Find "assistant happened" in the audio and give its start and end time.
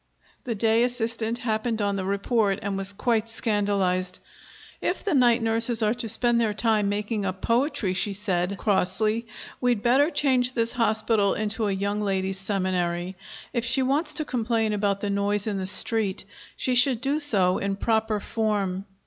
0.83-1.79